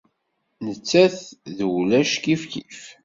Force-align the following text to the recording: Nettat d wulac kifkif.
Nettat 0.65 1.17
d 1.55 1.57
wulac 1.69 2.13
kifkif. 2.23 2.81